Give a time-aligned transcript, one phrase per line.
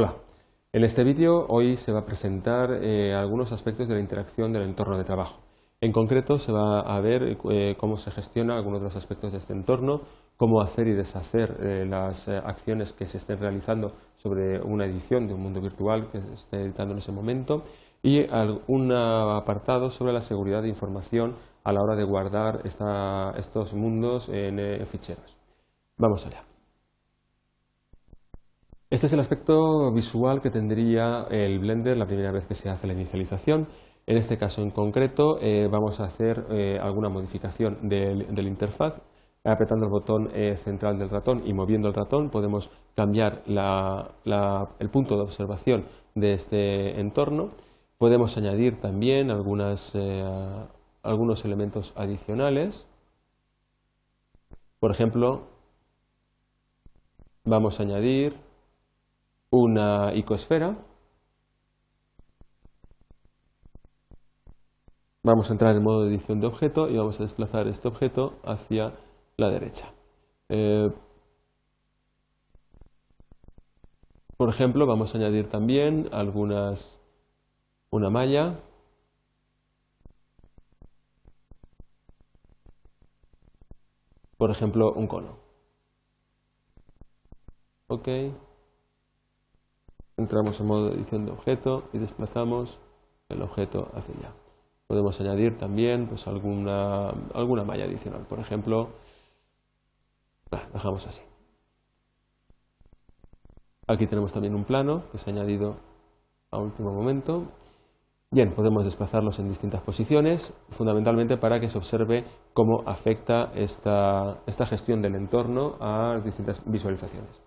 [0.00, 0.14] Hola,
[0.72, 4.62] en este vídeo hoy se va a presentar eh, algunos aspectos de la interacción del
[4.62, 5.40] entorno de trabajo.
[5.80, 9.38] En concreto se va a ver eh, cómo se gestiona algunos de los aspectos de
[9.38, 10.02] este entorno,
[10.36, 15.34] cómo hacer y deshacer eh, las acciones que se estén realizando sobre una edición de
[15.34, 17.64] un mundo virtual que se esté editando en ese momento
[18.00, 18.24] y
[18.68, 21.34] un apartado sobre la seguridad de información
[21.64, 25.40] a la hora de guardar estos mundos en ficheros.
[25.96, 26.47] Vamos allá.
[28.90, 32.86] Este es el aspecto visual que tendría el Blender la primera vez que se hace
[32.86, 33.68] la inicialización.
[34.06, 39.02] En este caso en concreto eh, vamos a hacer eh, alguna modificación de la interfaz.
[39.44, 45.16] Apretando el botón eh, central del ratón y moviendo el ratón podemos cambiar el punto
[45.16, 47.50] de observación de este entorno.
[47.98, 49.94] Podemos añadir también algunos
[51.44, 52.88] elementos adicionales.
[54.80, 55.42] Por ejemplo,
[57.44, 58.47] vamos a añadir
[59.50, 60.76] una icosfera.
[65.22, 68.38] Vamos a entrar en modo de edición de objeto y vamos a desplazar este objeto
[68.44, 68.94] hacia
[69.36, 69.92] la derecha.
[70.48, 70.90] Eh,
[74.36, 77.00] por ejemplo, vamos a añadir también algunas,
[77.90, 78.58] una malla
[84.38, 85.36] por ejemplo, un cono.
[87.88, 88.47] Okay.
[90.18, 92.80] Entramos en modo de edición de objeto y desplazamos
[93.28, 94.34] el objeto hacia allá.
[94.88, 98.26] Podemos añadir también pues, alguna, alguna malla adicional.
[98.26, 98.88] Por ejemplo,
[100.72, 101.22] dejamos así.
[103.86, 105.76] Aquí tenemos también un plano que se ha añadido
[106.50, 107.44] a último momento.
[108.30, 114.66] Bien, podemos desplazarlos en distintas posiciones, fundamentalmente para que se observe cómo afecta esta, esta
[114.66, 117.40] gestión del entorno a distintas visualizaciones.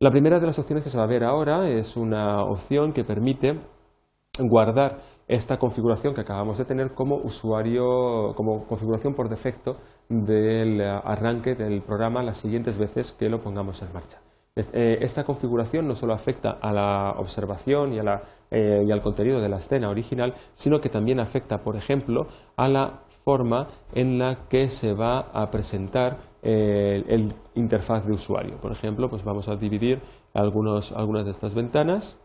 [0.00, 3.02] La primera de las opciones que se va a ver ahora es una opción que
[3.02, 3.58] permite
[4.38, 9.76] guardar esta configuración que acabamos de tener como usuario, como configuración por defecto
[10.08, 14.20] del arranque del programa las siguientes veces que lo pongamos en marcha.
[14.72, 19.48] Eh, esta configuración no solo afecta a la observación y, eh, y al contenido de
[19.48, 24.68] la escena original, sino que también afecta, por ejemplo, a la forma en la que
[24.68, 28.58] se va a presentar eh, el interfaz de usuario.
[28.60, 30.00] Por ejemplo, pues vamos a dividir
[30.34, 32.20] algunas de estas ventanas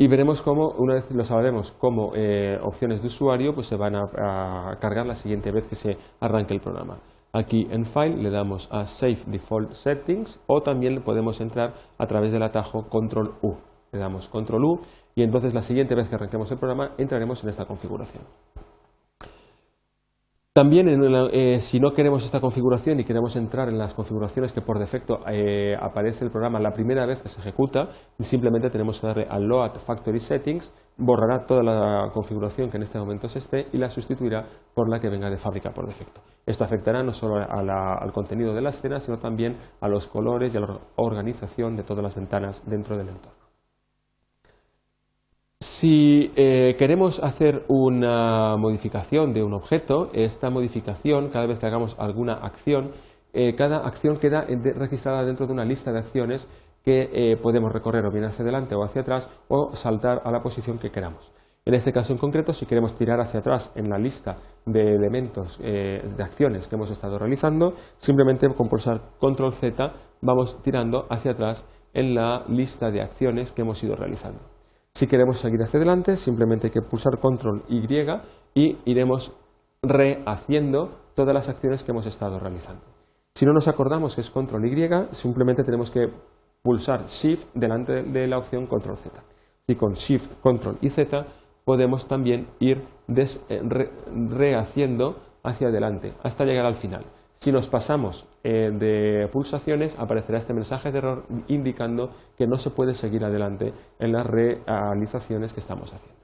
[0.00, 3.96] y veremos cómo, una vez lo sabremos como eh, opciones de usuario, pues se van
[3.96, 6.98] a, cargar la siguiente vez que se arranque el programa.
[7.32, 12.30] Aquí en File le damos a Save Default Settings o también podemos entrar a través
[12.30, 13.56] del atajo Control U.
[13.90, 14.80] Le damos Control U
[15.16, 18.22] y entonces la siguiente vez que arranquemos el programa entraremos en esta configuración.
[20.58, 24.80] También, eh, si no queremos esta configuración y queremos entrar en las configuraciones que por
[24.80, 29.26] defecto eh, aparece el programa la primera vez que se ejecuta, simplemente tenemos que darle
[29.30, 33.76] a Load Factory Settings, borrará toda la configuración que en este momento se esté y
[33.76, 36.22] la sustituirá por la que venga de fábrica por defecto.
[36.44, 40.58] Esto afectará no solo al contenido de la escena, sino también a los colores y
[40.58, 43.37] a la organización de todas las ventanas dentro del entorno.
[45.60, 51.98] Si eh, queremos hacer una modificación de un objeto, esta modificación, cada vez que hagamos
[51.98, 52.92] alguna acción,
[53.32, 56.48] eh, cada acción queda registrada dentro de una lista de acciones
[56.84, 60.40] que eh, podemos recorrer o bien hacia adelante o hacia atrás o saltar a la
[60.40, 61.32] posición que queramos.
[61.64, 65.58] En este caso en concreto, si queremos tirar hacia atrás en la lista de elementos
[65.58, 69.92] de acciones que hemos estado realizando, simplemente con pulsar Control Z
[70.22, 74.57] vamos tirando hacia atrás en la lista de acciones que hemos ido realizando.
[74.98, 77.86] Si queremos seguir hacia adelante, simplemente hay que pulsar control Y
[78.52, 79.32] y iremos
[79.80, 82.82] rehaciendo todas las acciones que hemos estado realizando.
[83.32, 86.08] Si no nos acordamos que es control Y, simplemente tenemos que
[86.60, 89.22] pulsar Shift delante de la opción control Z.
[89.68, 91.24] Y con Shift, control y Z
[91.64, 93.68] podemos también ir eh,
[94.30, 97.04] rehaciendo hacia adelante hasta llegar al final.
[97.40, 102.70] Si nos pasamos eh, de pulsaciones, aparecerá este mensaje de error indicando que no se
[102.70, 106.18] puede seguir adelante en las realizaciones que estamos haciendo.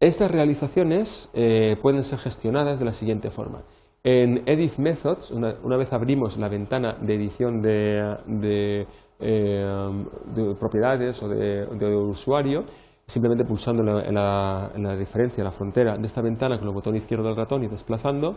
[0.00, 3.62] Estas realizaciones eh, pueden ser gestionadas de la siguiente forma.
[4.02, 8.86] En Edit Methods, una, vez abrimos la ventana de edición de,
[9.20, 10.04] eh,
[10.58, 12.64] propiedades o de usuario,
[13.06, 17.28] simplemente pulsando en la, diferencia, en la frontera de esta ventana con el botón izquierdo
[17.28, 18.36] del ratón y desplazando,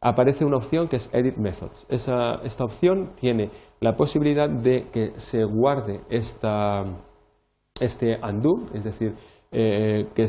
[0.00, 1.86] aparece una opción que es Edit Methods.
[1.88, 3.50] esta opción tiene
[3.80, 6.00] la posibilidad de que se guarde
[7.80, 9.14] este undo, es decir,
[9.56, 10.26] eh, que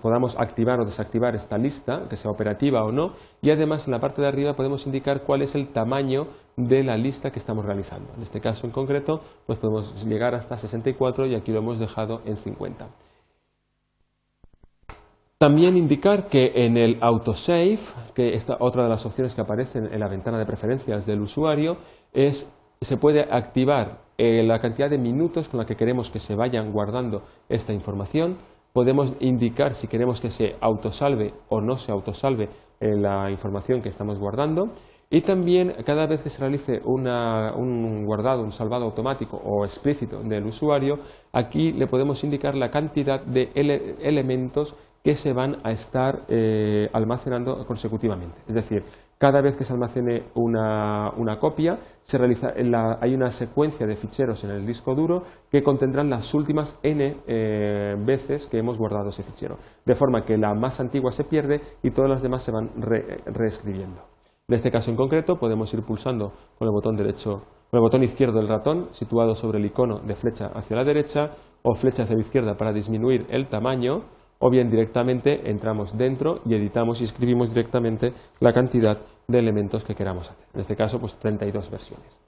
[0.00, 3.12] podamos activar o desactivar esta lista, que sea operativa o no,
[3.42, 6.96] y además en la parte de arriba podemos indicar cuál es el tamaño de la
[6.96, 8.10] lista que estamos realizando.
[8.16, 12.22] En este caso en concreto, pues podemos llegar hasta 64 y aquí lo hemos dejado
[12.24, 12.88] en 50.
[15.42, 17.76] También indicar que en el autosave,
[18.14, 21.78] que esta otra de las opciones que aparecen en la ventana de preferencias del usuario,
[22.12, 26.36] es se puede activar eh, la cantidad de minutos con la que queremos que se
[26.36, 28.36] vayan guardando esta información.
[28.72, 32.44] Podemos indicar si queremos que se autosalve o no se autosalve
[32.78, 34.68] eh, la información que estamos guardando
[35.12, 40.46] y también cada vez que se realice un guardado, un salvado automático o explícito del
[40.46, 40.98] usuario,
[41.34, 44.74] aquí le podemos indicar la cantidad de elementos
[45.04, 48.38] que se van a estar eh, almacenando consecutivamente.
[48.48, 48.84] Es decir,
[49.18, 52.54] cada vez que se almacene una, copia, se realiza
[52.98, 57.96] hay una secuencia de ficheros en el disco duro que contendrán las últimas n eh,
[57.98, 61.90] veces que hemos guardado ese fichero, de forma que la más antigua se pierde y
[61.90, 62.70] todas las demás se van
[63.26, 64.11] reescribiendo.
[64.48, 67.42] En este caso en concreto podemos ir pulsando con el botón derecho
[67.72, 71.30] con el botón izquierdo del ratón situado sobre el icono de flecha hacia la derecha
[71.62, 74.02] o flecha hacia la izquierda para disminuir el tamaño
[74.40, 79.94] o bien directamente entramos dentro y editamos y escribimos directamente la cantidad de elementos que
[79.94, 80.46] queramos hacer.
[80.52, 82.20] En este caso, pues 32 versiones.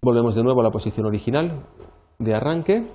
[0.00, 1.64] Volvemos de nuevo a la posición original
[2.18, 2.86] de arranque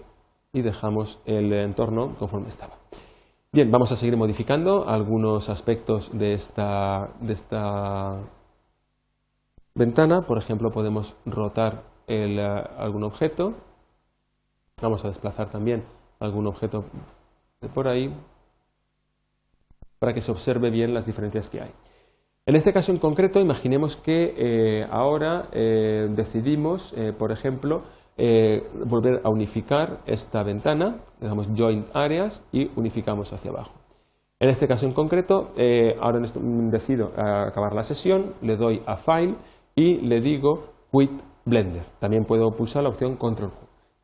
[0.53, 2.75] y dejamos el entorno conforme estaba.
[3.57, 8.19] Bien, vamos a seguir modificando algunos aspectos de esta, de esta
[9.73, 10.21] ventana.
[10.21, 12.37] Por ejemplo, podemos rotar eh,
[12.77, 13.55] algún objeto
[14.79, 15.83] Vamos a desplazar también
[16.19, 16.85] algún objeto
[17.73, 18.13] por ahí
[19.97, 21.71] para que se observe bien las diferencias que hay.
[22.45, 27.81] En este caso en concreto, imaginemos que eh, ahora eh, decidimos, por ejemplo,
[28.85, 33.73] volver a unificar esta ventana, le damos Joint Areas y unificamos hacia abajo.
[34.39, 35.51] En este caso en concreto,
[36.01, 36.19] ahora
[36.71, 39.35] decido acabar la sesión, le doy a File
[39.75, 41.11] y le digo Quit
[41.45, 41.83] Blender.
[41.99, 43.51] También puedo pulsar la opción Control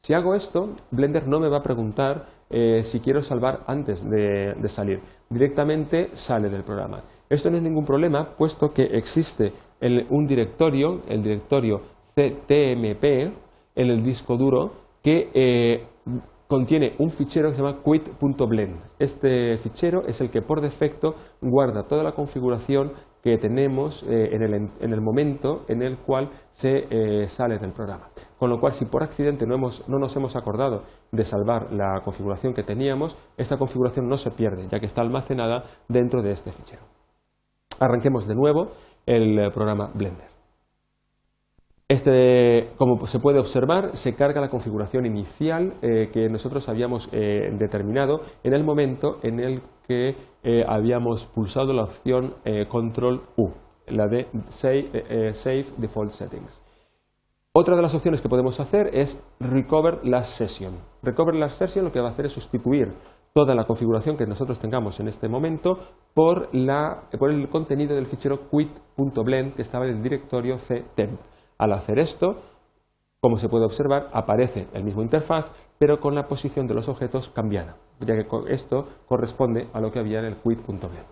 [0.06, 4.54] si hago esto, Blender no me va a preguntar eh, si quiero salvar antes de,
[4.68, 5.00] salir.
[5.30, 7.02] Directamente sale del programa.
[7.30, 9.54] Esto no es ningún problema, puesto que existe
[10.10, 11.80] un directorio, el directorio
[12.14, 13.32] CTMP,
[13.76, 14.72] en el disco duro,
[15.02, 15.88] que eh,
[16.48, 18.80] contiene un fichero que se llama quit.blend.
[19.00, 22.92] Este fichero es el que por defecto guarda toda la configuración
[23.24, 28.10] que tenemos eh, en, el, momento en el cual se eh, sale del programa.
[28.38, 32.54] Con lo cual, si por accidente no, no nos hemos acordado de salvar la configuración
[32.54, 36.84] que teníamos, esta configuración no se pierde, ya que está almacenada dentro de este fichero.
[37.80, 38.72] Arranquemos de nuevo
[39.06, 40.33] el programa Blender.
[41.94, 47.52] Este, como se puede observar, se carga la configuración inicial eh, que nosotros habíamos eh,
[47.56, 52.34] determinado en el momento en el que eh, habíamos pulsado la opción
[52.68, 53.52] Control U,
[53.90, 56.64] la de Save, Default Settings.
[57.54, 60.74] Otra de las opciones que podemos hacer es Recover Last Session.
[61.04, 62.92] Recover Last Session lo que va a hacer es sustituir
[63.34, 65.78] toda la configuración que nosotros tengamos en este momento
[66.16, 71.20] por, el contenido del fichero quit.blend que estaba en el directorio ctemp.
[71.64, 72.42] Al hacer esto,
[73.22, 77.30] como se puede observar, aparece el mismo interfaz, pero con la posición de los objetos
[77.30, 81.06] cambiada, ya que esto corresponde a lo que había en el quit.blend.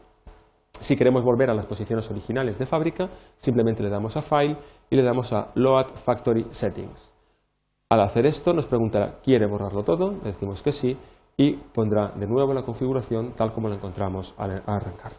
[0.74, 4.58] Si queremos volver a las posiciones originales de fábrica, simplemente le damos a File
[4.90, 7.14] y le damos a Load Factory Settings.
[7.88, 10.12] Al hacer esto nos preguntará, ¿quiere borrarlo todo?
[10.12, 10.98] Le decimos que sí
[11.38, 15.14] y pondrá de nuevo la configuración tal como la encontramos al arrancar.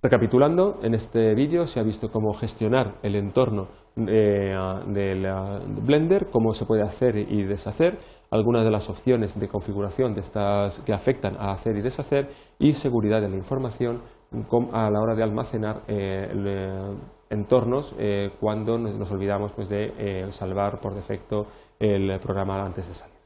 [0.00, 4.54] Recapitulando, en este vídeo se ha visto cómo gestionar el entorno eh,
[4.86, 7.98] de Blender, cómo se puede hacer y deshacer,
[8.30, 12.28] algunas de las opciones de configuración de estas que afectan a hacer y deshacer
[12.60, 14.02] y seguridad de la información
[14.72, 16.96] a la hora de almacenar eh, eh,
[17.30, 17.96] entornos
[18.38, 21.46] cuando nos, olvidamos pues, de salvar por defecto
[21.80, 23.17] el programa antes de salir.